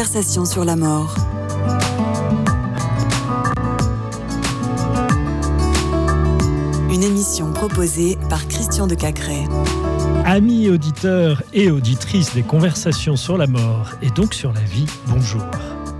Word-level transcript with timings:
Conversation 0.00 0.46
sur 0.46 0.64
la 0.64 0.76
mort. 0.76 1.14
Une 6.90 7.02
émission 7.02 7.52
proposée 7.52 8.16
par 8.30 8.48
Christian 8.48 8.86
de 8.86 8.94
Cacré. 8.94 9.44
Amis 10.24 10.70
auditeurs 10.70 11.42
et 11.52 11.70
auditrices 11.70 12.32
des 12.32 12.42
conversations 12.42 13.16
sur 13.16 13.36
la 13.36 13.46
mort 13.46 13.90
et 14.00 14.08
donc 14.08 14.32
sur 14.32 14.54
la 14.54 14.62
vie, 14.62 14.86
bonjour. 15.06 15.44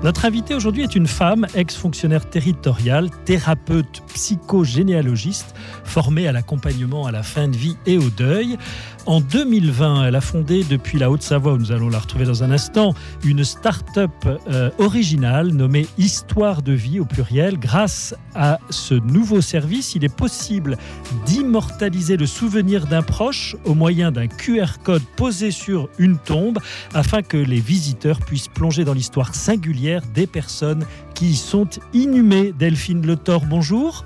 Notre 0.03 0.25
invitée 0.25 0.55
aujourd'hui 0.55 0.83
est 0.83 0.95
une 0.95 1.07
femme, 1.07 1.47
ex-fonctionnaire 1.55 2.29
territoriale, 2.29 3.11
thérapeute 3.27 4.03
psychogénéalogiste, 4.15 5.55
formée 5.85 6.27
à 6.27 6.33
l'accompagnement 6.33 7.05
à 7.05 7.13
la 7.13 7.23
fin 7.23 7.49
de 7.49 7.57
vie 7.57 7.77
et 7.85 7.99
au 7.99 8.09
deuil. 8.09 8.57
En 9.05 9.21
2020, 9.21 10.07
elle 10.07 10.17
a 10.17 10.23
fondé 10.23 10.65
depuis 10.65 10.99
la 10.99 11.11
Haute-Savoie, 11.11 11.53
où 11.53 11.59
nous 11.59 11.73
allons 11.73 11.91
la 11.91 11.99
retrouver 11.99 12.25
dans 12.25 12.43
un 12.43 12.51
instant, 12.51 12.95
une 13.25 13.45
start-up 13.45 14.11
euh, 14.49 14.71
originale 14.79 15.49
nommée 15.49 15.87
Histoire 15.99 16.63
de 16.63 16.73
vie 16.73 16.99
au 16.99 17.05
pluriel. 17.05 17.59
Grâce 17.59 18.15
à 18.35 18.59
ce 18.71 18.95
nouveau 18.95 19.43
service, 19.43 19.95
il 19.95 20.05
est 20.05 20.15
possible 20.15 20.79
d'immortaliser 21.27 22.17
le 22.17 22.27
souvenir 22.27 22.87
d'un 22.87 23.03
proche 23.03 23.55
au 23.65 23.75
moyen 23.75 24.13
d'un 24.13 24.29
QR 24.29 24.79
code 24.83 25.03
posé 25.17 25.51
sur 25.51 25.91
une 25.99 26.17
tombe 26.17 26.59
afin 26.95 27.23
que 27.23 27.37
les 27.37 27.61
visiteurs 27.61 28.21
puissent 28.21 28.49
plonger 28.49 28.85
dans 28.85 28.95
l'histoire 28.95 29.35
singulière 29.35 29.90
des 30.15 30.27
personnes 30.27 30.87
qui 31.15 31.31
y 31.31 31.37
sont 31.37 31.69
inhumées. 31.93 32.53
Delphine 32.59 33.05
Le 33.05 33.17
Thor, 33.17 33.45
bonjour. 33.47 34.05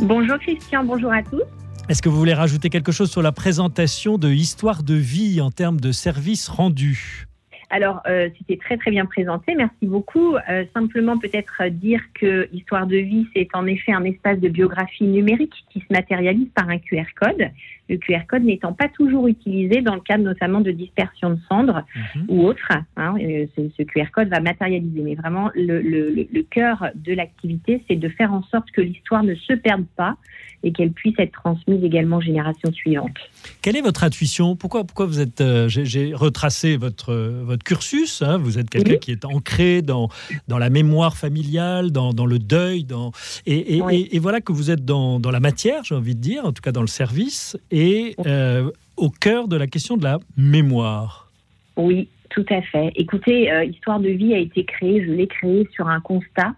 Bonjour 0.00 0.38
Christian, 0.38 0.84
bonjour 0.84 1.12
à 1.12 1.22
tous. 1.22 1.42
Est-ce 1.88 2.00
que 2.00 2.08
vous 2.08 2.16
voulez 2.16 2.34
rajouter 2.34 2.70
quelque 2.70 2.92
chose 2.92 3.10
sur 3.10 3.22
la 3.22 3.32
présentation 3.32 4.16
de 4.16 4.30
Histoire 4.30 4.82
de 4.82 4.94
vie 4.94 5.40
en 5.40 5.50
termes 5.50 5.80
de 5.80 5.92
services 5.92 6.48
rendus? 6.48 7.26
Alors, 7.72 8.02
euh, 8.06 8.28
c'était 8.36 8.58
très 8.58 8.76
très 8.76 8.90
bien 8.90 9.06
présenté, 9.06 9.54
merci 9.54 9.86
beaucoup. 9.86 10.36
Euh, 10.36 10.64
simplement 10.74 11.18
peut-être 11.18 11.70
dire 11.70 12.02
que 12.12 12.46
Histoire 12.52 12.86
de 12.86 12.98
vie, 12.98 13.26
c'est 13.34 13.48
en 13.54 13.66
effet 13.66 13.92
un 13.92 14.04
espace 14.04 14.38
de 14.38 14.48
biographie 14.50 15.04
numérique 15.04 15.54
qui 15.70 15.80
se 15.80 15.90
matérialise 15.90 16.48
par 16.54 16.68
un 16.68 16.78
QR 16.78 17.06
code. 17.18 17.48
Le 17.88 17.96
QR 17.96 18.26
code 18.28 18.44
n'étant 18.44 18.74
pas 18.74 18.88
toujours 18.88 19.26
utilisé 19.26 19.80
dans 19.80 19.94
le 19.94 20.02
cadre 20.02 20.22
notamment 20.22 20.60
de 20.60 20.70
dispersion 20.70 21.30
de 21.30 21.38
cendres 21.48 21.82
mhm. 22.14 22.24
ou 22.28 22.44
autre. 22.44 22.72
Hein, 22.98 23.14
euh, 23.18 23.46
ce, 23.56 23.82
QR 23.84 24.10
code 24.12 24.28
va 24.28 24.40
matérialiser, 24.40 25.00
mais 25.00 25.14
vraiment 25.14 25.50
le, 25.54 25.80
le 25.80 26.42
cœur 26.42 26.88
de 26.94 27.14
l'activité, 27.14 27.82
c'est 27.88 27.96
de 27.96 28.08
faire 28.10 28.34
en 28.34 28.42
sorte 28.44 28.70
que 28.72 28.82
l'histoire 28.82 29.22
ne 29.22 29.34
se 29.34 29.54
perde 29.54 29.86
pas 29.96 30.18
et 30.64 30.72
qu'elle 30.72 30.92
puisse 30.92 31.14
être 31.18 31.32
transmise 31.32 31.82
également 31.82 32.18
aux 32.18 32.22
générations 32.22 32.72
suivantes. 32.72 33.16
Quelle 33.62 33.76
est 33.76 33.82
votre 33.82 34.04
intuition? 34.04 34.56
Pourquoi, 34.56 34.84
pourquoi 34.84 35.06
vous 35.06 35.20
êtes 35.20 35.40
euh, 35.40 35.68
J'ai 35.68 36.14
retracé 36.14 36.76
votre 36.76 37.12
votre 37.14 37.61
cursus. 37.62 38.22
Hein. 38.22 38.38
vous 38.38 38.58
êtes 38.58 38.70
quelqu'un 38.70 38.96
qui 38.96 39.12
est 39.12 39.24
ancré 39.24 39.82
dans 39.82 40.08
dans 40.48 40.58
la 40.58 40.70
mémoire 40.70 41.16
familiale, 41.16 41.90
dans, 41.90 42.12
dans 42.12 42.26
le 42.26 42.38
deuil, 42.38 42.84
dans 42.84 43.12
et, 43.46 43.76
et, 43.76 44.16
et, 44.16 44.18
voilà 44.18 44.40
que 44.40 44.52
vous 44.52 44.70
êtes 44.70 44.84
dans, 44.84 45.20
dans 45.20 45.30
la 45.30 45.40
matière, 45.40 45.84
j'ai 45.84 45.94
envie 45.94 46.14
de 46.14 46.20
dire, 46.20 46.44
en 46.44 46.52
tout 46.52 46.62
cas 46.62 46.72
dans 46.72 46.80
le 46.80 46.86
service 46.86 47.56
et 47.70 48.14
euh, 48.26 48.70
au 48.96 49.10
cœur 49.10 49.48
de 49.48 49.56
la 49.56 49.66
question 49.66 49.96
de 49.96 50.04
la 50.04 50.18
mémoire. 50.36 51.30
Oui, 51.76 52.08
tout 52.32 52.46
à 52.50 52.62
fait. 52.62 52.92
Écoutez, 52.96 53.52
euh, 53.52 53.64
Histoire 53.64 54.00
de 54.00 54.08
vie 54.08 54.34
a 54.34 54.38
été 54.38 54.64
créée, 54.64 55.04
je 55.04 55.10
l'ai 55.10 55.26
créée 55.26 55.68
sur 55.74 55.88
un 55.88 56.00
constat 56.00 56.54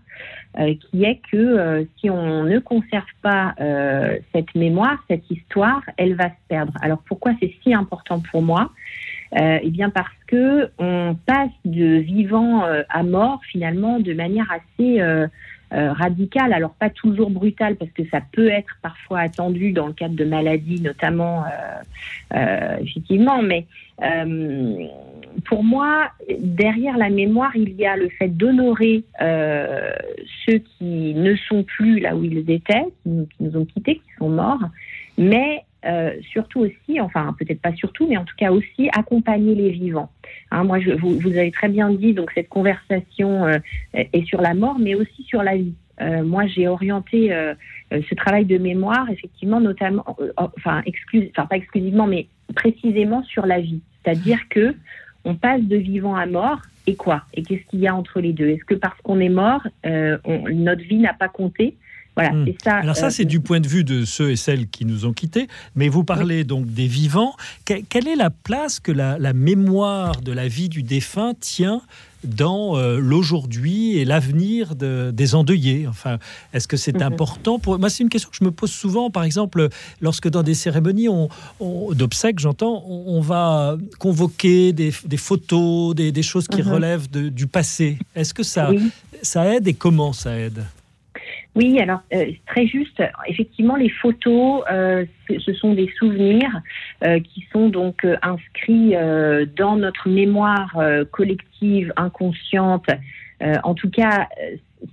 euh, 0.58 0.75
qui 0.75 1.05
est 1.05 1.20
que 1.30 1.36
euh, 1.36 1.84
si 1.98 2.10
on 2.10 2.44
ne 2.44 2.58
conserve 2.60 3.02
pas 3.22 3.55
cette 4.32 4.55
mémoire, 4.55 4.98
cette 5.08 5.28
histoire, 5.30 5.82
elle 5.97 6.14
va 6.14 6.28
se 6.28 6.48
perdre. 6.48 6.72
Alors 6.80 7.02
pourquoi 7.06 7.32
c'est 7.41 7.52
si 7.62 7.75
important 7.75 8.22
pour 8.30 8.42
moi? 8.42 8.70
Eh 9.36 9.70
bien 9.70 9.90
parce 9.90 10.14
que 10.28 10.70
on 10.78 11.16
passe 11.27 11.50
de 11.64 11.96
vivant 11.96 12.62
à 12.88 13.02
mort 13.02 13.41
finalement 13.50 13.98
de 13.98 14.14
manière 14.14 14.46
assez 14.50 15.02
radicale. 15.70 16.53
Alors 16.53 16.75
pas 16.75 16.91
toujours 16.91 17.31
brutale 17.31 17.75
parce 17.75 17.91
que 17.91 18.06
ça 18.10 18.20
peut 18.32 18.48
être 18.48 18.76
parfois 18.81 19.20
attendu 19.20 19.72
dans 19.72 19.88
le 19.88 19.92
cadre 19.92 20.14
de 20.14 20.25
maladies 20.25 20.81
notamment 20.81 21.44
effectivement, 22.81 23.42
mais 23.42 23.66
pour 25.44 25.64
moi, 25.64 26.10
derrière 26.38 26.97
la 26.97 27.10
mémoire, 27.10 27.54
il 27.56 27.75
y 27.75 27.86
a 27.86 27.97
le 27.97 28.09
fait 28.09 28.28
d'honorer 28.28 29.04
euh, 29.20 29.92
ceux 30.47 30.59
qui 30.59 31.14
ne 31.14 31.34
sont 31.36 31.62
plus 31.64 32.00
là 32.00 32.16
où 32.16 32.25
ils 32.25 32.50
étaient, 32.50 32.84
qui, 33.03 33.26
nous 33.41 33.56
ont 33.56 33.64
quittés, 33.64 33.97
qui 33.97 34.14
sont 34.19 34.28
morts, 34.28 34.62
mais 35.19 35.64
euh, 35.87 36.12
surtout 36.31 36.61
aussi, 36.61 37.00
enfin 37.00 37.34
peut-être 37.39 37.61
pas 37.61 37.75
surtout, 37.75 38.06
mais 38.09 38.17
en 38.17 38.25
tout 38.25 38.37
cas 38.37 38.50
aussi 38.50 38.89
accompagner 38.93 39.55
les 39.55 39.71
vivants. 39.71 40.11
Hein, 40.50 40.65
moi, 40.65 40.81
je, 40.81 40.93
vous, 40.93 41.27
avez 41.27 41.50
très 41.50 41.69
bien 41.69 41.91
dit, 41.91 42.15
donc 42.15 42.31
cette 42.34 42.49
conversation 42.49 43.45
euh, 43.45 43.59
est 43.93 44.25
sur 44.27 44.41
la 44.41 44.55
mort, 44.55 44.78
mais 44.78 44.95
aussi 44.95 45.22
sur 45.25 45.43
la 45.43 45.56
vie. 45.56 45.75
Euh, 46.00 46.25
moi, 46.25 46.47
j'ai 46.47 46.67
orienté 46.67 47.31
ce 47.93 48.15
travail 48.15 48.45
de 48.47 48.59
mémoire, 48.59 49.09
effectivement, 49.11 49.61
notamment, 49.61 50.05
enfin, 50.37 50.83
excuse, 50.87 51.28
enfin 51.31 51.47
pas 51.47 51.56
exclusivement, 51.56 52.06
mais 52.06 52.27
précisément 52.55 53.22
sur 53.25 53.47
la 53.47 53.61
vie. 53.61 53.81
C'est-à-dire 54.03 54.49
que 54.49 54.75
on 55.25 55.34
passe 55.34 55.62
de 55.62 55.77
vivant 55.77 56.16
à 56.16 56.27
mort, 56.27 56.61
et 56.87 56.97
quoi? 56.97 57.22
Et 57.34 57.43
qu'est-ce 57.43 57.65
qu'il 57.71 57.81
y 57.81 57.87
a 57.87 57.95
entre 57.95 58.21
les 58.21 58.33
deux? 58.33 58.49
Est-ce 58.49 58.65
que 58.65 58.75
parce 58.75 59.01
qu'on 59.03 59.21
est 59.21 59.28
mort, 59.28 59.66
notre 59.84 60.83
vie 60.83 60.99
n'a 60.99 61.15
pas 61.15 61.28
compté? 61.28 61.77
Voilà, 62.16 62.32
hmm. 62.32 62.47
ça. 62.62 62.76
Alors 62.76 62.97
ça, 62.97 63.06
euh, 63.06 63.10
c'est 63.10 63.25
du 63.25 63.41
point 63.41 63.60
de 63.60 63.66
vue 63.66 63.84
de 63.84 64.04
ceux 64.04 64.30
et 64.30 64.36
celles 64.36 64.69
qui 64.69 64.84
nous 64.84 65.04
ont 65.04 65.12
quittés. 65.12 65.48
Mais 65.75 65.88
vous 65.88 66.04
parlez 66.04 66.44
donc 66.44 66.66
des 66.66 66.86
vivants. 66.86 67.34
quelle 67.64 68.08
est 68.08 68.16
la 68.16 68.30
place 68.30 68.80
que 68.80 68.92
la, 68.92 69.32
mémoire 69.32 70.20
de 70.20 70.32
la 70.32 70.47
vie 70.47 70.69
du 70.69 70.82
défunt 70.82 71.32
tient 71.38 71.82
dans 72.22 72.78
euh, 72.78 72.98
l'aujourd'hui 72.98 73.98
et 73.98 74.04
l'avenir 74.04 74.76
des 74.76 75.34
endeuillés? 75.34 75.86
Enfin, 75.88 76.19
est-ce 76.53 76.69
que 76.69 76.76
c'est 76.76 76.97
mhm. 76.97 77.03
important 77.03 77.58
pour 77.58 77.78
moi 77.80 77.91
C'est 77.91 78.04
une 78.04 78.08
question 78.08 78.30
que 78.30 78.36
je 78.38 78.44
me 78.44 78.53
pose 78.53 78.70
souvent. 78.70 79.10
Par 79.10 79.24
exemple, 79.24 79.69
lorsque 80.00 80.28
dans 80.28 80.44
des 80.44 80.54
cérémonies 80.54 81.08
on, 81.08 81.28
d'obsèques, 81.92 82.38
j'entends, 82.38 82.84
on, 82.86 83.20
va 83.20 83.76
convoquer 83.98 84.72
des, 84.72 84.92
photos, 85.16 85.97
des, 85.97 86.22
choses 86.22 86.47
qui 86.47 86.62
mhm. 86.62 86.72
relèvent 86.72 87.10
du 87.10 87.48
passé. 87.48 87.98
Est-ce 88.14 88.32
que 88.32 88.44
ça, 88.44 88.70
ça 89.22 89.53
aide 89.53 89.66
et 89.66 89.74
comment 89.74 90.12
ça 90.12 90.38
aide? 90.38 90.64
Oui, 91.54 91.78
alors 91.81 92.00
euh, 92.12 92.32
très 92.47 92.66
juste. 92.66 93.03
Effectivement, 93.28 93.76
les 93.76 93.88
photos, 93.88 94.62
euh, 94.70 95.04
ce 95.28 95.53
sont 95.54 95.75
des 95.75 95.88
souvenirs 95.98 96.60
euh, 97.04 97.20
qui 97.20 97.47
sont 97.53 97.69
donc 97.69 98.06
inscrits 98.22 98.94
dans 99.56 99.76
notre 99.76 100.09
mémoire 100.09 100.76
collective, 101.10 101.92
inconsciente. 101.97 102.87
en 103.41 103.75
tout 103.75 103.91
cas, 103.91 104.28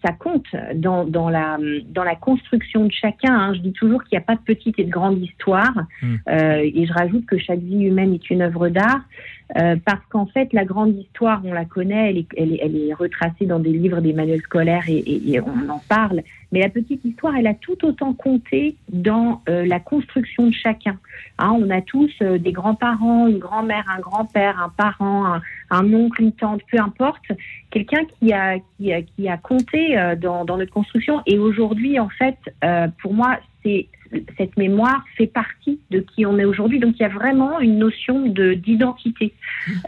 ça 0.06 0.14
compte 0.14 0.46
dans, 0.76 1.04
dans, 1.06 1.30
la, 1.30 1.58
dans 1.90 2.04
la 2.04 2.16
construction 2.16 2.86
de 2.86 2.92
chacun. 2.92 3.34
Hein. 3.34 3.54
Je 3.56 3.60
dis 3.60 3.74
toujours 3.74 4.04
qu'il 4.04 4.18
n'y 4.18 4.24
a 4.24 4.26
pas 4.26 4.36
de 4.36 4.42
petite 4.42 4.80
et 4.80 4.84
de 4.84 4.92
grande 4.92 5.22
histoire. 5.22 5.74
Hmm. 6.02 6.16
et 6.28 6.86
je 6.86 6.94
rajoute 6.94 7.26
que 7.26 7.38
chaque 7.38 7.60
vie 7.60 7.86
humaine 7.86 8.14
est 8.14 8.30
une 8.30 8.42
œuvre 8.42 8.70
d'art. 8.70 9.02
Euh, 9.58 9.76
parce 9.84 10.02
qu'en 10.10 10.26
fait, 10.28 10.54
la 10.54 10.64
grande 10.64 10.96
histoire, 10.98 11.42
on 11.44 11.52
la 11.52 11.66
connaît, 11.66 12.10
elle 12.10 12.18
est, 12.20 12.28
elle 12.38 12.54
est, 12.54 12.60
elle 12.62 12.78
est 12.78 12.94
retracée 12.94 13.46
dans 13.46 13.60
des 13.60 13.72
livres, 13.72 14.00
des 14.00 14.14
manuels 14.14 14.42
scolaires 14.42 14.86
et, 14.88 14.98
et, 14.98 15.34
et, 15.34 15.42
on 15.42 15.70
en 15.70 15.82
parle. 15.90 16.22
Mais 16.54 16.62
la 16.62 16.70
petite 16.70 17.04
histoire, 17.04 17.36
elle 17.36 17.48
a 17.48 17.54
tout 17.54 17.84
autant 17.86 18.14
compté 18.14 18.76
dans 18.90 19.42
euh, 19.50 19.66
la 19.66 19.80
construction 19.80 20.48
de 20.48 20.54
chacun. 20.54 20.98
Hein, 21.38 21.58
on 21.60 21.70
a 21.70 21.82
tous 21.82 22.12
euh, 22.22 22.38
des 22.38 22.54
grands-parents, 22.54 23.28
une 23.28 23.40
grand-mère, 23.40 23.84
un 23.94 24.00
grand-père, 24.00 24.62
un 24.62 24.70
parent, 24.70 25.26
un, 25.26 25.42
un, 25.70 25.94
oncle, 25.94 26.22
une 26.22 26.32
tante, 26.32 26.62
peu 26.72 26.80
importe, 26.80 27.26
quelqu'un 27.72 28.06
qui 28.20 28.32
a, 28.32 28.58
qui 28.78 28.94
a, 28.94 29.02
qui 29.02 29.28
a 29.28 29.38
compté 29.38 29.98
dans, 30.20 30.46
dans 30.46 30.58
notre 30.58 30.72
construction. 30.72 31.22
Et 31.26 31.38
aujourd'hui, 31.38 32.00
en 32.00 32.10
fait, 32.10 32.38
pour 33.02 33.14
moi, 33.14 33.38
c'est 33.64 33.88
cette 34.38 34.58
mémoire 34.58 35.04
fait 35.18 35.28
partie 35.28 35.80
de 35.90 36.00
qui 36.00 36.26
on 36.26 36.38
est 36.38 36.46
aujourd'hui. 36.46 36.80
Donc 36.80 36.96
il 37.00 37.04
y 37.04 37.06
a 37.06 37.10
vraiment 37.10 37.60
une 37.60 37.78
notion 37.78 38.28
de 38.28 38.54
d'identité. 38.54 39.34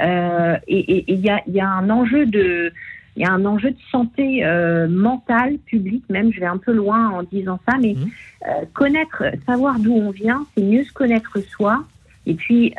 Euh, 0.01 0.57
et 0.67 1.11
il 1.11 1.19
y 1.19 1.29
a, 1.29 1.41
y 1.47 1.59
a 1.59 1.67
un 1.67 1.89
enjeu 1.89 2.25
de 2.25 2.71
il 3.15 3.21
y 3.21 3.25
a 3.25 3.31
un 3.31 3.45
enjeu 3.45 3.69
de 3.71 3.77
santé 3.91 4.43
euh, 4.43 4.87
mentale, 4.87 5.57
publique, 5.65 6.03
même, 6.09 6.33
je 6.33 6.39
vais 6.39 6.47
un 6.47 6.57
peu 6.57 6.71
loin 6.71 7.09
en 7.09 7.21
disant 7.21 7.59
ça, 7.67 7.77
mais 7.79 7.93
mmh. 7.93 8.09
euh, 8.47 8.65
connaître, 8.73 9.23
savoir 9.45 9.79
d'où 9.79 9.93
on 9.93 10.09
vient, 10.09 10.47
c'est 10.55 10.63
mieux 10.63 10.83
se 10.83 10.91
connaître 10.91 11.39
soi. 11.39 11.83
Et 12.25 12.33
puis, 12.33 12.73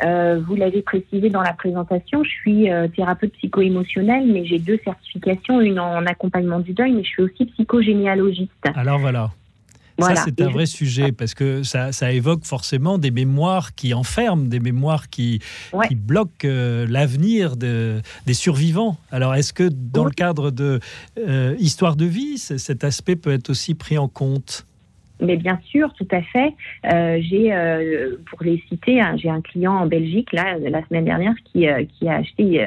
vous 0.47 0.55
l'avez 0.55 0.81
précisé 0.81 1.29
dans 1.29 1.43
la 1.43 1.53
présentation, 1.53 2.23
je 2.23 2.29
suis 2.29 2.67
thérapeute 2.95 3.31
psycho-émotionnel, 3.33 4.25
mais 4.25 4.43
j'ai 4.43 4.57
deux 4.57 4.79
certifications, 4.83 5.61
une 5.61 5.79
en 5.79 6.03
accompagnement 6.07 6.59
du 6.59 6.73
deuil, 6.73 6.93
mais 6.93 7.03
je 7.03 7.09
suis 7.09 7.21
aussi 7.21 7.45
psychogénéalogiste. 7.45 8.51
Alors 8.75 8.97
voilà. 8.97 9.29
Ça, 9.99 10.15
c'est 10.25 10.41
un 10.41 10.49
vrai 10.49 10.65
sujet 10.65 11.11
parce 11.11 11.33
que 11.33 11.63
ça, 11.63 11.91
ça, 11.91 12.11
évoque 12.11 12.43
forcément 12.45 12.97
des 12.97 13.11
mémoires 13.11 13.75
qui 13.75 13.93
enferment, 13.93 14.47
des 14.47 14.59
mémoires 14.59 15.09
qui, 15.09 15.39
qui 15.87 15.95
bloquent 15.95 16.45
euh, 16.45 16.85
l'avenir 16.89 17.55
de, 17.55 18.01
des 18.25 18.33
survivants. 18.33 18.97
Alors, 19.11 19.35
est-ce 19.35 19.53
que 19.53 19.69
dans 19.71 20.05
le 20.05 20.11
cadre 20.11 20.51
de 20.51 20.79
euh, 21.17 21.55
Histoire 21.59 21.95
de 21.95 22.05
vie, 22.05 22.37
cet 22.37 22.83
aspect 22.83 23.15
peut 23.15 23.31
être 23.31 23.49
aussi 23.49 23.73
pris 23.73 23.97
en 23.97 24.07
compte? 24.07 24.65
Mais 25.21 25.37
bien 25.37 25.59
sûr, 25.65 25.93
tout 25.93 26.07
à 26.11 26.21
fait. 26.21 26.53
Euh, 26.91 27.19
j'ai, 27.21 27.53
euh, 27.53 28.17
pour 28.29 28.43
les 28.43 28.61
citer, 28.67 28.99
hein, 28.99 29.15
j'ai 29.17 29.29
un 29.29 29.41
client 29.41 29.73
en 29.73 29.85
Belgique 29.85 30.33
là 30.33 30.57
la 30.57 30.85
semaine 30.87 31.05
dernière 31.05 31.35
qui, 31.45 31.67
euh, 31.67 31.85
qui 31.85 32.09
a 32.09 32.15
acheté 32.15 32.65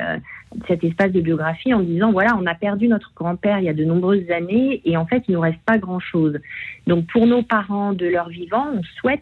cet 0.66 0.82
espace 0.82 1.12
de 1.12 1.20
biographie 1.20 1.74
en 1.74 1.80
disant 1.80 2.10
voilà, 2.10 2.36
on 2.40 2.46
a 2.46 2.54
perdu 2.54 2.88
notre 2.88 3.12
grand-père 3.14 3.58
il 3.58 3.64
y 3.64 3.68
a 3.68 3.74
de 3.74 3.84
nombreuses 3.84 4.30
années 4.30 4.80
et 4.86 4.96
en 4.96 5.04
fait 5.04 5.22
il 5.28 5.34
nous 5.34 5.40
reste 5.40 5.60
pas 5.66 5.76
grand-chose. 5.76 6.38
Donc 6.86 7.06
pour 7.06 7.26
nos 7.26 7.42
parents 7.42 7.92
de 7.92 8.06
leur 8.06 8.30
vivant, 8.30 8.66
on 8.74 8.82
souhaite 8.98 9.20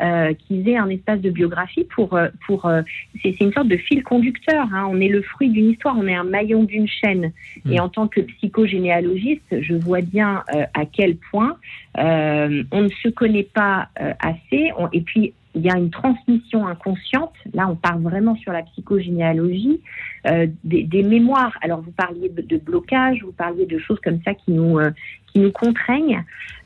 euh, 0.00 0.34
qu'ils 0.34 0.68
aient 0.68 0.76
un 0.76 0.88
espace 0.88 1.20
de 1.20 1.30
biographie 1.30 1.84
pour, 1.84 2.14
euh, 2.14 2.28
pour 2.46 2.66
euh, 2.66 2.82
c'est 3.22 3.38
une 3.40 3.52
sorte 3.52 3.68
de 3.68 3.76
fil 3.76 4.02
conducteur. 4.02 4.66
Hein. 4.72 4.88
On 4.90 5.00
est 5.00 5.08
le 5.08 5.22
fruit 5.22 5.50
d'une 5.50 5.70
histoire, 5.70 5.96
on 5.98 6.06
est 6.06 6.14
un 6.14 6.24
maillon 6.24 6.64
d'une 6.64 6.88
chaîne. 6.88 7.32
Et 7.68 7.76
mm. 7.76 7.80
en 7.80 7.88
tant 7.88 8.08
que 8.08 8.20
psychogénéalogiste, 8.20 9.60
je 9.60 9.74
vois 9.74 10.00
bien 10.00 10.42
à 10.74 10.86
quel 10.86 11.16
point 11.16 11.56
on 11.96 12.82
ne 12.82 12.88
se 13.02 13.08
connaît 13.08 13.48
pas 13.54 13.88
assez. 14.20 14.72
et 14.92 15.00
puis 15.00 15.34
il 15.54 15.62
y 15.62 15.70
a 15.70 15.76
une 15.76 15.90
transmission 15.90 16.66
inconsciente. 16.66 17.32
Là, 17.54 17.68
on 17.68 17.74
part 17.74 17.98
vraiment 17.98 18.36
sur 18.36 18.52
la 18.52 18.62
psychogénéalogie, 18.62 19.80
euh, 20.26 20.46
des, 20.62 21.02
mémoires. 21.02 21.56
Alors, 21.62 21.80
vous 21.80 21.90
parliez 21.90 22.28
de, 22.28 22.56
blocage, 22.56 23.22
vous 23.24 23.32
parliez 23.32 23.66
de 23.66 23.78
choses 23.78 23.98
comme 24.00 24.20
ça 24.24 24.34
qui 24.34 24.52
nous, 24.52 24.78
euh, 24.78 24.90
qui 25.32 25.40
nous 25.40 25.50
contraignent. 25.50 26.22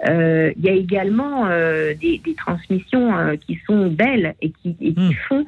Euh, 0.06 0.52
il 0.56 0.64
y 0.64 0.69
a 0.69 0.72
également 0.72 1.46
des, 1.46 2.20
transmissions 2.36 3.36
qui 3.46 3.58
sont 3.66 3.86
belles 3.88 4.34
et 4.42 4.50
qui, 4.50 4.76
et 4.81 4.92
qui 4.92 5.00
hmm. 5.00 5.14
font 5.28 5.46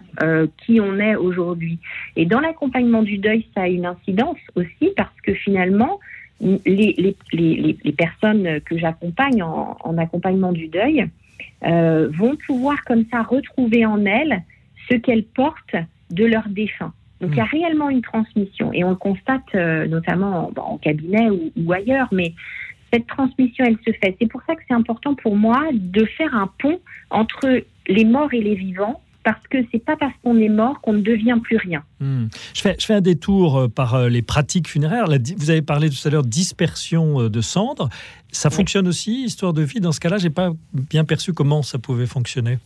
qui 0.56 0.80
on 0.80 0.98
est 0.98 1.16
aujourd'hui. 1.16 1.78
Et 2.14 2.24
dans 2.24 2.40
l'accompagnement 2.40 3.02
du 3.02 3.18
deuil, 3.18 3.46
ça 3.54 3.62
a 3.62 3.68
une 3.68 3.86
incidence 3.86 4.38
aussi 4.54 4.92
parce 4.96 5.20
que 5.22 5.34
finalement, 5.34 6.00
les, 6.40 6.60
les, 6.64 7.16
les, 7.32 7.76
les 7.82 7.92
personnes 7.92 8.60
que 8.60 8.78
j'accompagne 8.78 9.42
en, 9.42 9.76
en 9.82 9.98
accompagnement 9.98 10.52
du 10.52 10.68
deuil, 10.68 11.08
euh, 11.64 12.08
vont 12.10 12.36
pouvoir 12.46 12.84
comme 12.84 13.04
ça 13.10 13.22
retrouver 13.22 13.86
en 13.86 14.04
elles 14.04 14.42
ce 14.90 14.96
qu'elles 14.96 15.24
portent 15.24 15.76
de 16.10 16.24
leur 16.24 16.48
défunt. 16.48 16.92
Donc 17.20 17.30
il 17.32 17.38
y 17.38 17.40
a 17.40 17.44
hmm. 17.44 17.48
réellement 17.50 17.90
une 17.90 18.02
transmission 18.02 18.72
et 18.72 18.84
on 18.84 18.90
le 18.90 18.96
constate 18.96 19.54
euh, 19.54 19.86
notamment 19.86 20.52
en, 20.56 20.78
cabinet 20.78 21.28
ou, 21.30 21.72
ailleurs, 21.72 22.08
mais 22.12 22.34
cette 22.92 23.06
transmission, 23.06 23.64
elle 23.66 23.78
se 23.86 23.92
fait. 23.98 24.16
C'est 24.20 24.28
pour 24.28 24.42
ça 24.46 24.54
que 24.54 24.62
c'est 24.68 24.74
important 24.74 25.14
pour 25.14 25.36
moi 25.36 25.62
de 25.72 26.04
faire 26.04 26.34
un 26.34 26.50
pont 26.58 26.78
entre 27.10 27.64
les 27.88 28.04
morts 28.04 28.32
et 28.34 28.40
les 28.40 28.54
vivants 28.54 29.00
parce 29.26 29.44
que 29.50 29.58
c'est 29.72 29.84
pas 29.84 29.96
parce 29.96 30.14
qu'on 30.22 30.38
est 30.38 30.48
mort 30.48 30.80
qu'on 30.80 30.92
ne 30.92 31.02
devient 31.02 31.36
plus 31.42 31.56
rien. 31.56 31.82
Hmm. 31.98 32.26
Je, 32.54 32.60
fais, 32.60 32.76
je, 32.78 32.86
fais, 32.86 32.94
un 32.94 33.00
détour 33.00 33.58
euh, 33.58 33.68
par 33.68 34.08
les 34.08 34.22
pratiques 34.22 34.68
funéraires. 34.68 35.06
vous 35.36 35.50
avez 35.50 35.62
parlé 35.62 35.90
tout 35.90 35.96
à 36.06 36.10
l'heure 36.10 36.22
dispersion 36.22 37.28
de 37.28 37.40
cendres. 37.40 37.88
Ça 38.30 38.50
fonctionne 38.50 38.86
aussi, 38.86 39.24
histoire 39.24 39.52
de 39.52 39.62
vie? 39.62 39.80
Dans 39.80 39.90
ce 39.90 39.98
cas-là, 39.98 40.18
j'ai 40.18 40.30
pas 40.30 40.52
bien 40.72 41.04
perçu 41.04 41.32
comment 41.32 41.62
ça 41.62 41.78
pouvait 41.78 42.06
fonctionner. 42.06 42.58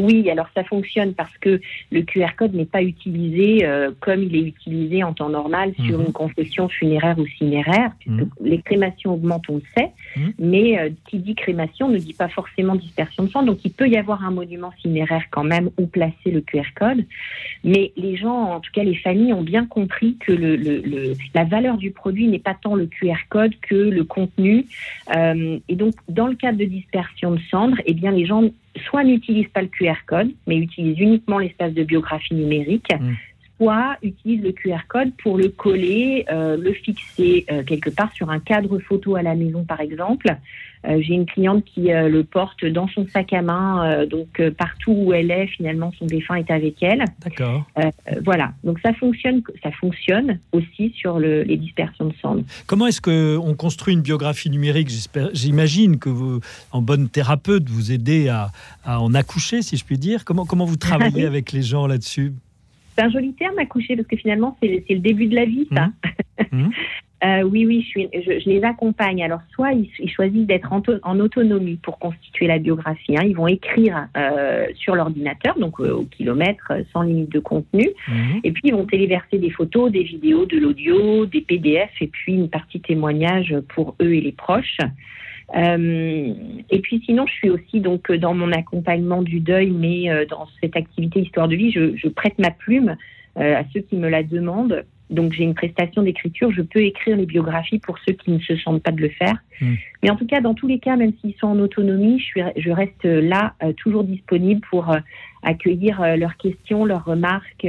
Oui, 0.00 0.30
alors 0.30 0.48
ça 0.54 0.64
fonctionne 0.64 1.12
parce 1.12 1.36
que 1.38 1.60
le 1.92 2.02
QR 2.02 2.34
code 2.36 2.54
n'est 2.54 2.64
pas 2.64 2.82
utilisé 2.82 3.66
euh, 3.66 3.90
comme 4.00 4.22
il 4.22 4.34
est 4.34 4.42
utilisé 4.42 5.04
en 5.04 5.12
temps 5.12 5.28
normal 5.28 5.74
sur 5.86 5.98
mhm. 5.98 6.06
une 6.06 6.12
confession 6.12 6.68
funéraire 6.68 7.18
ou 7.18 7.26
cinéraire, 7.26 7.92
puisque 7.98 8.20
mhm. 8.20 8.30
les 8.42 8.62
crémations 8.62 9.12
augmentent, 9.12 9.48
on 9.50 9.56
le 9.56 9.62
sait, 9.76 9.90
mhm. 10.16 10.32
mais 10.38 10.78
euh, 10.78 10.88
qui 11.06 11.18
dit 11.18 11.34
crémation 11.34 11.88
ne 11.88 11.98
dit 11.98 12.14
pas 12.14 12.28
forcément 12.28 12.76
dispersion 12.76 13.24
de 13.24 13.30
sang, 13.30 13.42
donc 13.42 13.58
il 13.64 13.72
peut 13.72 13.88
y 13.88 13.98
avoir 13.98 14.24
un 14.24 14.30
monument 14.30 14.72
cinéraire 14.80 15.24
quand 15.30 15.44
même 15.44 15.70
où 15.78 15.86
placer 15.86 16.30
le 16.30 16.40
QR 16.40 16.72
code, 16.74 17.04
mais 17.62 17.92
les 17.96 18.16
gens, 18.16 18.54
en 18.54 18.60
tout 18.60 18.72
cas 18.72 18.82
les 18.82 18.94
familles, 18.94 19.34
ont 19.34 19.42
bien 19.42 19.66
compris 19.66 20.16
que 20.18 20.32
le, 20.32 21.14
la 21.34 21.44
valeur 21.44 21.76
du 21.76 21.90
produit 21.90 22.26
n'est 22.26 22.38
pas 22.38 22.54
tant 22.54 22.74
le 22.74 22.86
QR 22.86 23.26
code 23.28 23.52
que 23.60 23.74
le 23.74 24.04
contenu, 24.04 24.64
euh, 25.14 25.58
et 25.68 25.76
donc 25.76 25.94
dans 26.08 26.26
le 26.26 26.36
cadre 26.36 26.58
de 26.58 26.64
dispersion 26.64 27.32
de 27.32 27.40
cendres, 27.50 27.78
eh 27.84 27.92
bien 27.92 28.12
les 28.12 28.24
gens 28.24 28.44
soit 28.86 29.04
n'utilisent 29.04 29.48
pas 29.48 29.62
le 29.62 29.68
QR 29.68 29.94
code, 30.06 30.30
mais 30.46 30.56
utilisent 30.56 30.98
uniquement 30.98 31.38
l'espace 31.38 31.72
de 31.72 31.84
biographie 31.84 32.34
numérique, 32.34 32.88
mm. 32.98 33.12
soit 33.56 33.96
utilisent 34.02 34.42
le 34.42 34.52
QR 34.52 34.86
code 34.88 35.12
pour 35.22 35.38
le 35.38 35.48
coller, 35.48 36.24
euh, 36.30 36.56
le 36.56 36.72
fixer 36.72 37.46
euh, 37.50 37.62
quelque 37.62 37.90
part 37.90 38.12
sur 38.12 38.30
un 38.30 38.40
cadre 38.40 38.78
photo 38.78 39.16
à 39.16 39.22
la 39.22 39.34
maison, 39.34 39.64
par 39.64 39.80
exemple, 39.80 40.36
j'ai 40.84 41.14
une 41.14 41.26
cliente 41.26 41.64
qui 41.64 41.92
euh, 41.92 42.08
le 42.08 42.24
porte 42.24 42.64
dans 42.64 42.88
son 42.88 43.06
sac 43.08 43.32
à 43.32 43.42
main, 43.42 43.84
euh, 43.84 44.06
donc 44.06 44.40
partout 44.56 44.92
où 44.92 45.12
elle 45.12 45.30
est, 45.30 45.46
finalement, 45.48 45.92
son 45.98 46.06
défunt 46.06 46.36
est 46.36 46.50
avec 46.50 46.82
elle. 46.82 47.04
D'accord. 47.22 47.66
voilà, 48.24 48.52
donc 48.64 48.78
ça 48.80 48.92
fonctionne, 48.94 49.42
ça 49.62 49.70
fonctionne 49.72 50.38
aussi 50.52 50.92
sur 50.96 51.18
les 51.18 51.56
dispersions 51.56 52.06
de 52.06 52.14
cendres. 52.20 52.44
Comment 52.66 52.86
est-ce 52.86 53.00
qu'on 53.00 53.54
construit 53.54 53.94
une 53.94 54.02
biographie 54.02 54.50
numérique? 54.50 54.90
J'imagine 55.32 55.98
que 55.98 56.08
vous, 56.08 56.40
en 56.72 56.82
bonne 56.82 57.08
thérapeute, 57.08 57.68
vous 57.68 57.92
aidez 57.92 58.28
à, 58.28 58.50
en 58.84 59.14
accoucher, 59.14 59.62
si 59.62 59.76
je 59.76 59.84
puis 59.84 59.98
dire. 59.98 60.24
Comment, 60.24 60.46
comment 60.46 60.64
vous 60.64 60.76
travaillez 60.76 61.26
avec 61.26 61.52
les 61.52 61.62
gens 61.62 61.86
là-dessus? 61.86 62.32
C'est 62.96 63.04
un 63.04 63.10
joli 63.10 63.32
terme 63.34 63.58
accoucher 63.58 63.96
parce 63.96 64.08
que 64.08 64.16
finalement 64.16 64.56
c'est 64.60 64.84
le 64.88 64.98
début 64.98 65.26
de 65.26 65.34
la 65.34 65.44
vie 65.44 65.66
ça. 65.72 65.90
Mmh. 66.52 66.64
Mmh. 66.64 66.70
Euh, 67.22 67.42
oui, 67.42 67.66
oui, 67.66 67.86
je, 67.94 68.48
les 68.48 68.62
accompagne. 68.62 69.22
Alors, 69.22 69.40
soit 69.52 69.72
ils, 69.72 70.10
choisissent 70.10 70.46
d'être 70.46 70.72
en, 70.72 71.20
autonomie 71.20 71.76
pour 71.76 71.98
constituer 71.98 72.46
la 72.46 72.58
biographie. 72.58 73.16
Hein. 73.16 73.24
Ils 73.24 73.36
vont 73.36 73.46
écrire 73.46 74.08
euh, 74.16 74.66
sur 74.74 74.94
l'ordinateur, 74.96 75.58
donc 75.58 75.80
euh, 75.80 75.92
au 75.92 76.04
kilomètre, 76.04 76.72
sans 76.92 77.02
limite 77.02 77.30
de 77.30 77.38
contenu. 77.38 77.90
Mhm. 78.08 78.40
Et 78.44 78.52
puis, 78.52 78.62
ils 78.66 78.74
vont 78.74 78.86
téléverser 78.86 79.38
des 79.38 79.50
photos, 79.50 79.92
des 79.92 80.02
vidéos, 80.02 80.46
de 80.46 80.58
l'audio, 80.58 81.26
des 81.26 81.42
PDF, 81.42 81.90
et 82.00 82.06
puis 82.06 82.34
une 82.34 82.48
partie 82.48 82.80
témoignage 82.80 83.54
pour 83.74 83.96
eux 84.00 84.14
et 84.14 84.20
les 84.20 84.32
proches. 84.32 84.78
et 85.54 86.78
puis 86.82 87.02
sinon, 87.04 87.26
je 87.26 87.32
suis 87.32 87.50
aussi 87.50 87.80
donc 87.80 88.10
dans 88.12 88.34
mon 88.34 88.52
accompagnement 88.52 89.22
du 89.22 89.40
deuil, 89.40 89.70
mais 89.70 90.26
dans 90.26 90.46
cette 90.60 90.76
activité 90.76 91.20
histoire 91.20 91.48
de 91.48 91.56
vie, 91.56 91.70
je, 91.72 91.96
je 91.96 92.08
prête 92.08 92.38
ma 92.38 92.50
plume 92.50 92.96
à 93.36 93.62
ceux 93.72 93.80
qui 93.80 93.96
me 93.96 94.08
la 94.08 94.22
demandent 94.22 94.84
donc 95.10 95.32
j'ai 95.32 95.44
une 95.44 95.54
prestation 95.54 96.02
d'écriture, 96.02 96.52
je 96.52 96.62
peux 96.62 96.80
écrire 96.80 97.16
les 97.16 97.26
biographies 97.26 97.78
pour 97.78 97.98
ceux 98.06 98.12
qui 98.12 98.30
ne 98.30 98.38
se 98.38 98.56
sentent 98.56 98.82
pas 98.82 98.92
de 98.92 99.00
le 99.00 99.10
faire. 99.10 99.34
Hmm. 99.60 99.74
Mais 100.02 100.10
en 100.10 100.16
tout 100.16 100.26
cas, 100.26 100.40
dans 100.40 100.54
tous 100.54 100.66
les 100.66 100.78
cas, 100.78 100.96
même 100.96 101.12
s'ils 101.20 101.34
sont 101.34 101.48
en 101.48 101.58
autonomie, 101.58 102.18
je, 102.18 102.24
suis, 102.24 102.40
je 102.56 102.70
reste 102.70 103.04
là, 103.04 103.54
euh, 103.62 103.72
toujours 103.72 104.04
disponible 104.04 104.60
pour 104.70 104.90
euh, 104.90 104.98
accueillir 105.42 106.00
euh, 106.00 106.16
leurs 106.16 106.36
questions, 106.36 106.84
leurs 106.84 107.04
remarques. 107.04 107.66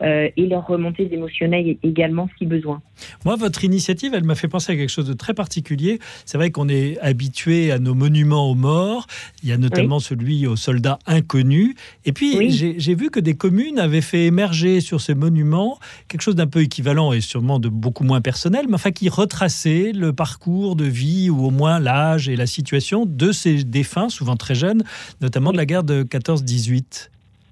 Euh, 0.00 0.28
et 0.36 0.46
leur 0.46 0.64
remontées 0.64 1.12
émotionnelles 1.12 1.76
également 1.82 2.28
si 2.38 2.46
besoin. 2.46 2.80
Moi, 3.24 3.34
votre 3.34 3.64
initiative, 3.64 4.14
elle 4.14 4.22
m'a 4.22 4.36
fait 4.36 4.46
penser 4.46 4.72
à 4.72 4.76
quelque 4.76 4.90
chose 4.90 5.08
de 5.08 5.12
très 5.12 5.34
particulier. 5.34 5.98
C'est 6.24 6.38
vrai 6.38 6.52
qu'on 6.52 6.68
est 6.68 7.00
habitué 7.00 7.72
à 7.72 7.80
nos 7.80 7.94
monuments 7.94 8.48
aux 8.48 8.54
morts. 8.54 9.08
Il 9.42 9.48
y 9.48 9.52
a 9.52 9.58
notamment 9.58 9.98
celui 9.98 10.46
aux 10.46 10.54
soldats 10.54 11.00
inconnus. 11.06 11.74
Et 12.04 12.12
puis, 12.12 12.48
j'ai 12.52 12.94
vu 12.94 13.10
que 13.10 13.18
des 13.18 13.34
communes 13.34 13.80
avaient 13.80 14.00
fait 14.00 14.26
émerger 14.26 14.80
sur 14.80 15.00
ces 15.00 15.16
monuments 15.16 15.80
quelque 16.06 16.22
chose 16.22 16.36
d'un 16.36 16.46
peu 16.46 16.62
équivalent 16.62 17.12
et 17.12 17.20
sûrement 17.20 17.58
de 17.58 17.68
beaucoup 17.68 18.04
moins 18.04 18.20
personnel, 18.20 18.66
mais 18.68 18.74
enfin 18.74 18.92
qui 18.92 19.08
retraçait 19.08 19.90
le 19.92 20.12
parcours 20.12 20.76
de 20.76 20.84
vie 20.84 21.28
ou 21.28 21.44
au 21.44 21.50
moins 21.50 21.80
l'âge 21.80 22.28
et 22.28 22.36
la 22.36 22.46
situation 22.46 23.04
de 23.04 23.32
ces 23.32 23.64
défunts, 23.64 24.10
souvent 24.10 24.36
très 24.36 24.54
jeunes, 24.54 24.84
notamment 25.20 25.50
de 25.50 25.56
la 25.56 25.66
guerre 25.66 25.82
de 25.82 26.04
14-18. 26.04 27.07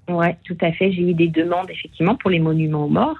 Oui, 0.09 0.27
tout 0.45 0.57
à 0.61 0.71
fait. 0.71 0.91
J'ai 0.91 1.01
eu 1.01 1.13
des 1.13 1.27
demandes 1.27 1.69
effectivement 1.69 2.15
pour 2.15 2.29
les 2.29 2.39
monuments 2.39 2.85
aux 2.85 2.89
morts 2.89 3.17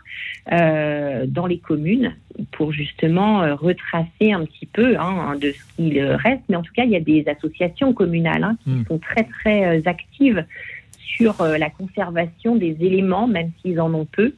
euh, 0.53 1.25
dans 1.27 1.45
les 1.45 1.57
communes 1.57 2.15
pour 2.51 2.71
justement 2.71 3.43
euh, 3.43 3.55
retracer 3.55 4.31
un 4.31 4.45
petit 4.45 4.65
peu 4.65 4.97
hein, 4.97 5.35
de 5.35 5.51
ce 5.51 5.75
qu'il 5.75 6.01
reste. 6.01 6.43
Mais 6.47 6.55
en 6.55 6.61
tout 6.61 6.73
cas, 6.73 6.85
il 6.85 6.91
y 6.91 6.95
a 6.95 7.01
des 7.01 7.25
associations 7.27 7.91
communales 7.91 8.43
hein, 8.43 8.57
qui 8.63 8.69
hmm. 8.69 8.85
sont 8.87 8.99
très 8.99 9.25
très 9.25 9.79
euh, 9.79 9.81
actives 9.85 10.45
sur 11.17 11.41
la 11.41 11.71
conservation 11.71 12.57
des 12.57 12.77
éléments, 12.79 13.27
même 13.27 13.49
s'ils 13.61 13.81
en 13.81 13.91
ont 13.95 14.05
peu, 14.05 14.35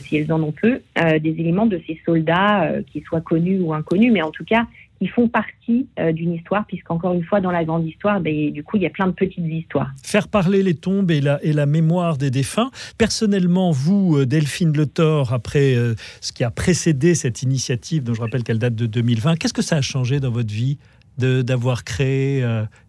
si 0.00 0.18
elles 0.18 0.30
en 0.30 0.42
ont 0.42 0.52
peu, 0.52 0.82
des 0.96 1.30
éléments 1.30 1.64
de 1.64 1.80
ces 1.86 1.98
soldats, 2.04 2.70
qui 2.92 3.00
soient 3.00 3.22
connus 3.22 3.58
ou 3.60 3.72
inconnus, 3.72 4.12
mais 4.12 4.20
en 4.20 4.30
tout 4.30 4.44
cas 4.44 4.66
ils 5.00 5.08
font 5.08 5.28
partie 5.28 5.88
euh, 5.98 6.12
d'une 6.12 6.34
histoire, 6.34 6.66
puisqu'encore 6.66 7.14
une 7.14 7.24
fois, 7.24 7.40
dans 7.40 7.50
la 7.50 7.64
grande 7.64 7.86
histoire, 7.86 8.20
ben, 8.20 8.52
du 8.52 8.62
coup, 8.62 8.76
il 8.76 8.82
y 8.82 8.86
a 8.86 8.90
plein 8.90 9.06
de 9.06 9.12
petites 9.12 9.44
histoires. 9.46 9.90
Faire 10.02 10.28
parler 10.28 10.62
les 10.62 10.74
tombes 10.74 11.10
et 11.10 11.20
la, 11.20 11.42
et 11.42 11.52
la 11.52 11.66
mémoire 11.66 12.18
des 12.18 12.30
défunts. 12.30 12.70
Personnellement, 12.98 13.70
vous, 13.70 14.18
euh, 14.18 14.26
Delphine 14.26 14.76
Le 14.76 14.86
Thor, 14.86 15.32
après 15.32 15.74
euh, 15.74 15.94
ce 16.20 16.32
qui 16.32 16.44
a 16.44 16.50
précédé 16.50 17.14
cette 17.14 17.42
initiative, 17.42 18.02
dont 18.02 18.14
je 18.14 18.20
rappelle 18.20 18.42
qu'elle 18.42 18.58
date 18.58 18.74
de 18.74 18.86
2020, 18.86 19.36
qu'est-ce 19.36 19.54
que 19.54 19.62
ça 19.62 19.76
a 19.76 19.82
changé 19.82 20.20
dans 20.20 20.30
votre 20.30 20.52
vie 20.52 20.78
d'avoir 21.18 21.84
créé 21.84 22.42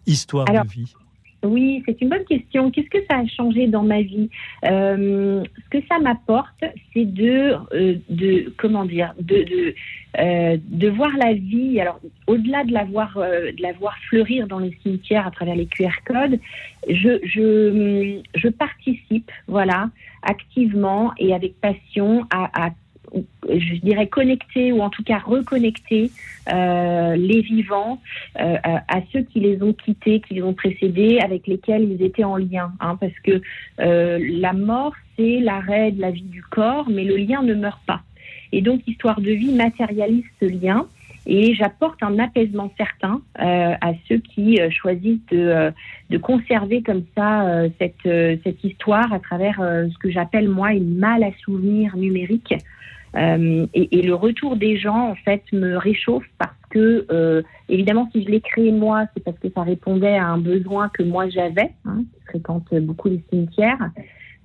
Histoire 0.06 0.46
de 0.46 0.68
vie? 0.70 0.94
Oui, 1.44 1.82
c'est 1.86 2.00
une 2.00 2.08
bonne 2.08 2.24
question. 2.24 2.70
Qu'est-ce 2.70 2.88
que 2.88 3.04
ça 3.10 3.18
a 3.18 3.26
changé 3.26 3.66
dans 3.66 3.82
ma 3.82 4.02
vie 4.02 4.30
euh, 4.64 5.42
Ce 5.56 5.78
que 5.78 5.84
ça 5.88 5.98
m'apporte, 5.98 6.64
c'est 6.92 7.04
de, 7.04 7.54
euh, 7.74 7.96
de, 8.08 8.52
comment 8.56 8.84
dire, 8.84 9.12
de, 9.18 9.42
de, 9.42 9.74
euh, 10.18 10.56
de, 10.60 10.88
voir 10.88 11.10
la 11.16 11.32
vie. 11.32 11.80
Alors, 11.80 12.00
au-delà 12.26 12.64
de 12.64 12.72
la 12.72 12.84
voir, 12.84 13.16
de 13.16 13.62
la 13.62 13.72
voir 13.72 13.96
fleurir 14.08 14.46
dans 14.46 14.60
les 14.60 14.76
cimetières 14.82 15.26
à 15.26 15.30
travers 15.30 15.56
les 15.56 15.66
QR 15.66 15.90
codes, 16.04 16.38
je, 16.88 17.18
je, 17.24 18.20
je 18.34 18.48
participe, 18.48 19.30
voilà, 19.48 19.90
activement 20.22 21.12
et 21.18 21.34
avec 21.34 21.60
passion 21.60 22.26
à, 22.30 22.66
à 22.66 22.70
je 23.48 23.74
dirais, 23.80 24.06
connecter 24.06 24.72
ou 24.72 24.80
en 24.80 24.90
tout 24.90 25.02
cas 25.02 25.18
reconnecter 25.18 26.10
euh, 26.52 27.16
les 27.16 27.40
vivants 27.40 28.00
euh, 28.40 28.56
à 28.64 29.00
ceux 29.12 29.22
qui 29.22 29.40
les 29.40 29.62
ont 29.62 29.72
quittés, 29.72 30.20
qui 30.20 30.34
les 30.34 30.42
ont 30.42 30.54
précédés, 30.54 31.18
avec 31.20 31.46
lesquels 31.46 31.84
ils 31.84 32.02
étaient 32.02 32.24
en 32.24 32.36
lien. 32.36 32.72
Hein, 32.80 32.96
parce 33.00 33.18
que 33.24 33.40
euh, 33.80 34.18
la 34.22 34.52
mort, 34.52 34.92
c'est 35.16 35.40
l'arrêt 35.40 35.92
de 35.92 36.00
la 36.00 36.10
vie 36.10 36.22
du 36.22 36.42
corps, 36.42 36.88
mais 36.90 37.04
le 37.04 37.16
lien 37.16 37.42
ne 37.42 37.54
meurt 37.54 37.82
pas. 37.86 38.00
Et 38.52 38.60
donc, 38.60 38.82
Histoire 38.86 39.20
de 39.20 39.30
vie 39.30 39.52
matérialise 39.52 40.24
ce 40.40 40.46
lien 40.46 40.86
et 41.24 41.54
j'apporte 41.54 42.02
un 42.02 42.18
apaisement 42.18 42.72
certain 42.76 43.22
à 43.36 43.92
ceux 44.08 44.18
qui 44.18 44.58
choisissent 44.70 45.24
de, 45.30 45.72
conserver 46.20 46.82
comme 46.82 47.04
ça 47.16 47.62
cette, 47.78 48.42
cette 48.42 48.64
histoire 48.64 49.12
à 49.12 49.20
travers 49.20 49.56
ce 49.58 49.96
que 49.98 50.10
j'appelle 50.10 50.48
moi 50.48 50.72
une 50.72 50.98
mal 50.98 51.22
à 51.22 51.30
souvenir 51.44 51.96
numérique. 51.96 52.52
Et, 53.14 53.98
et, 53.98 54.02
le 54.02 54.14
retour 54.14 54.56
des 54.56 54.78
gens 54.78 55.10
en 55.10 55.14
fait 55.14 55.42
me 55.52 55.76
réchauffe 55.76 56.24
parce 56.38 56.56
que 56.70 57.44
évidemment 57.68 58.08
si 58.10 58.24
je 58.24 58.30
l'ai 58.30 58.40
créé 58.40 58.72
moi 58.72 59.04
c'est 59.12 59.22
parce 59.22 59.38
que 59.38 59.50
ça 59.50 59.62
répondait 59.62 60.16
à 60.16 60.28
un 60.28 60.38
besoin 60.38 60.88
que 60.88 61.02
moi 61.02 61.28
j'avais, 61.28 61.72
hein, 61.84 62.04
qui 62.14 62.20
fréquente 62.26 62.74
beaucoup 62.74 63.08
les 63.08 63.22
cimetières. 63.30 63.90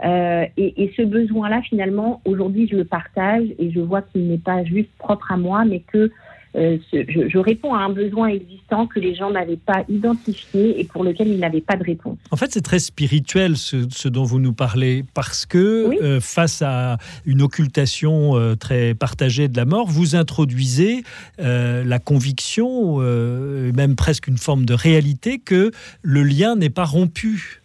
Euh, 0.06 0.46
et, 0.58 0.84
et, 0.84 0.94
ce 0.96 1.02
besoin-là, 1.02 1.62
finalement, 1.64 2.22
aujourd'hui, 2.26 2.68
je 2.68 2.76
le 2.76 2.86
partage 2.86 3.48
et 3.58 3.72
je 3.72 3.80
vois 3.80 4.04
qu'il 4.04 4.28
n'est 4.28 4.38
pas 4.38 4.64
juste 4.64 4.90
propre 5.00 5.32
à 5.32 5.38
moi, 5.38 5.66
mais 5.66 5.80
que 5.80 6.12
euh, 6.58 6.78
je, 6.92 7.30
je, 7.30 7.38
réponds 7.38 7.74
à 7.74 7.80
un 7.80 7.90
besoin 7.90 8.30
existant 8.30 8.88
que 8.88 9.00
les 9.00 9.14
gens 9.14 9.30
n'avaient 9.30 9.58
pas 9.58 9.84
identifié 9.90 10.80
et 10.80 10.84
pour 10.86 11.04
lequel 11.04 11.28
ils 11.28 11.40
n'avaient 11.40 11.62
pas 11.62 11.76
de 11.76 11.84
réponse. 11.84 12.18
En 12.32 12.36
fait, 12.36 12.52
c'est 12.52 12.62
très 12.62 12.80
spirituel 12.80 13.58
ce, 13.58 13.88
ce, 13.90 14.08
dont 14.08 14.24
vous 14.24 14.40
nous 14.40 14.54
parlez, 14.54 15.04
parce 15.14 15.46
que 15.46 15.88
oui. 15.88 15.98
euh, 16.02 16.20
face 16.20 16.64
à 16.64 16.98
une 17.26 17.42
occultation 17.42 18.36
euh, 18.36 18.56
très 18.56 18.96
partagée 18.96 19.48
de 19.48 19.58
la 19.58 19.66
mort, 19.66 19.88
vous 19.88 20.16
introduisez 20.16 21.04
la 21.38 22.00
conviction, 22.00 22.98
même 22.98 23.96
presque 23.96 24.28
une 24.28 24.38
forme 24.38 24.66
de 24.66 24.74
réalité, 24.74 25.40
que 25.40 25.72
le 26.02 26.24
lien 26.24 26.56
n'est 26.56 26.70
pas 26.70 26.86
rompu. 26.86 27.62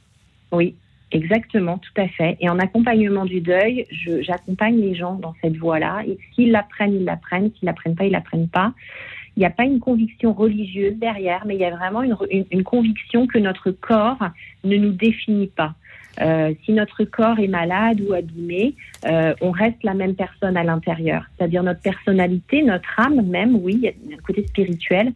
Oui, 0.52 0.74
Exactement, 1.12 1.78
tout 1.78 2.00
à 2.00 2.08
fait. 2.08 2.38
Et 2.40 2.48
en 2.48 2.58
accompagnement 2.58 3.26
du 3.26 3.40
deuil, 3.40 3.86
j'accompagne 4.20 4.80
les 4.80 4.94
gens 4.94 5.14
dans 5.14 5.34
cette 5.42 5.56
voie-là. 5.56 6.02
Et 6.06 6.18
s'ils 6.34 6.50
l'apprennent, 6.50 6.94
ils 6.94 7.04
l'apprennent. 7.04 7.50
S'ils 7.58 7.66
l'apprennent 7.66 7.94
pas, 7.94 8.04
ils 8.04 8.12
l'apprennent 8.12 8.48
pas. 8.48 8.72
Il 9.36 9.40
n'y 9.40 9.46
a 9.46 9.50
pas 9.50 9.64
une 9.64 9.78
conviction 9.80 10.32
religieuse 10.32 10.96
derrière, 10.96 11.44
mais 11.46 11.54
il 11.54 11.60
y 11.60 11.64
a 11.64 11.74
vraiment 11.74 12.02
une, 12.02 12.16
une, 12.30 12.46
une 12.50 12.64
conviction 12.64 13.26
que 13.26 13.38
notre 13.38 13.70
corps 13.70 14.28
ne 14.64 14.76
nous 14.76 14.92
définit 14.92 15.48
pas. 15.48 15.74
Euh, 16.20 16.52
si 16.64 16.72
notre 16.72 17.04
corps 17.04 17.38
est 17.38 17.48
malade 17.48 18.00
ou 18.06 18.12
abîmé, 18.12 18.74
euh, 19.06 19.34
on 19.40 19.50
reste 19.50 19.82
la 19.82 19.94
même 19.94 20.14
personne 20.14 20.56
à 20.56 20.64
l'intérieur. 20.64 21.24
C'est-à-dire 21.36 21.62
notre 21.62 21.80
personnalité, 21.80 22.62
notre 22.62 23.00
âme 23.00 23.22
même, 23.26 23.56
oui, 23.56 23.90
un 24.12 24.16
côté 24.18 24.46
spirituel, 24.46 25.12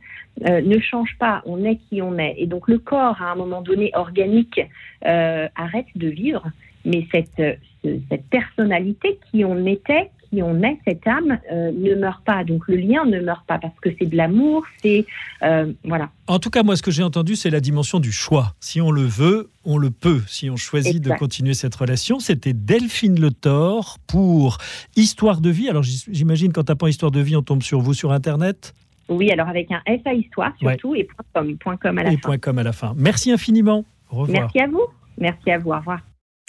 euh, 0.48 0.60
ne 0.60 0.78
change 0.78 1.16
pas. 1.18 1.42
On 1.46 1.64
est 1.64 1.76
qui 1.76 2.00
on 2.02 2.18
est. 2.18 2.34
Et 2.38 2.46
donc 2.46 2.68
le 2.68 2.78
corps, 2.78 3.20
à 3.20 3.32
un 3.32 3.34
moment 3.34 3.62
donné, 3.62 3.90
organique, 3.94 4.60
euh, 5.04 5.48
arrête 5.54 5.86
de 5.94 6.08
vivre. 6.08 6.44
Mais 6.84 7.06
cette, 7.12 7.60
cette 7.82 8.26
personnalité 8.30 9.18
qui 9.30 9.44
on 9.44 9.66
était, 9.66 10.10
qui 10.30 10.42
on 10.42 10.62
est, 10.62 10.78
cette 10.86 11.06
âme, 11.06 11.38
euh, 11.52 11.70
ne 11.72 11.94
meurt 11.94 12.24
pas. 12.24 12.44
Donc 12.44 12.66
le 12.68 12.76
lien 12.76 13.04
ne 13.04 13.20
meurt 13.20 13.46
pas 13.46 13.58
parce 13.58 13.78
que 13.80 13.90
c'est 13.98 14.06
de 14.06 14.16
l'amour, 14.16 14.64
c'est 14.82 15.04
euh, 15.42 15.72
voilà. 15.84 16.10
En 16.26 16.38
tout 16.38 16.50
cas, 16.50 16.62
moi, 16.62 16.76
ce 16.76 16.82
que 16.82 16.90
j'ai 16.90 17.02
entendu, 17.02 17.36
c'est 17.36 17.50
la 17.50 17.60
dimension 17.60 18.00
du 18.00 18.12
choix. 18.12 18.54
Si 18.60 18.80
on 18.80 18.90
le 18.90 19.02
veut, 19.02 19.50
on 19.64 19.78
le 19.78 19.90
peut. 19.90 20.22
Si 20.26 20.50
on 20.50 20.56
choisit 20.56 20.96
exact. 20.96 21.14
de 21.14 21.18
continuer 21.18 21.54
cette 21.54 21.74
relation, 21.74 22.18
c'était 22.18 22.52
Delphine 22.52 23.20
Le 23.20 23.30
Thor 23.30 23.98
pour 24.06 24.58
Histoire 24.96 25.40
de 25.40 25.50
vie. 25.50 25.68
Alors 25.68 25.82
j'imagine 25.82 26.52
qu'en 26.52 26.64
tapant 26.64 26.86
Histoire 26.86 27.12
de 27.12 27.20
vie, 27.20 27.36
on 27.36 27.42
tombe 27.42 27.62
sur 27.62 27.80
vous 27.80 27.94
sur 27.94 28.12
Internet. 28.12 28.74
Oui, 29.08 29.30
alors 29.30 29.48
avec 29.48 29.70
un 29.70 29.80
S 29.86 30.00
à 30.04 30.12
histoire 30.12 30.52
surtout 30.58 30.90
ouais. 30.90 31.00
et 31.00 31.08
.com, 31.32 31.56
.com 31.80 31.98
à 31.98 32.02
la 32.02 32.12
et 32.12 32.16
fin. 32.16 32.38
.com 32.38 32.58
à 32.58 32.62
la 32.62 32.72
fin. 32.72 32.94
Merci 32.96 33.30
infiniment. 33.30 33.84
Au 34.10 34.22
revoir. 34.22 34.40
Merci 34.40 34.60
à 34.60 34.66
vous. 34.66 34.86
Merci 35.18 35.50
à 35.50 35.58
vous. 35.58 35.70
Au 35.70 35.76
revoir. 35.76 36.00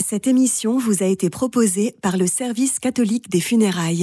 Cette 0.05 0.27
émission 0.27 0.77
vous 0.77 1.01
a 1.01 1.07
été 1.07 1.29
proposée 1.29 1.95
par 2.03 2.17
le 2.17 2.27
Service 2.27 2.79
catholique 2.79 3.29
des 3.29 3.41
funérailles. 3.41 3.95